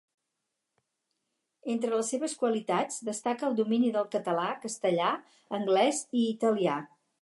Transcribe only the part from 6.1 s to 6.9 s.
i italià.